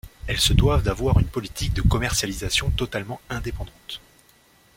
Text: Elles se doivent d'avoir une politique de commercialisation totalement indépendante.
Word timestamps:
Elles 0.25 0.39
se 0.39 0.51
doivent 0.53 0.81
d'avoir 0.81 1.19
une 1.19 1.27
politique 1.27 1.73
de 1.75 1.83
commercialisation 1.83 2.71
totalement 2.71 3.21
indépendante. 3.29 4.01